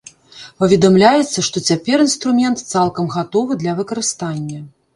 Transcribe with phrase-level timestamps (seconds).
[0.61, 4.63] Паведамляецца, што цяпер інструмент цалкам гатовы да выкарыстання.